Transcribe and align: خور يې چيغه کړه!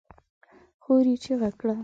خور 0.81 1.05
يې 1.11 1.17
چيغه 1.23 1.49
کړه! 1.59 1.75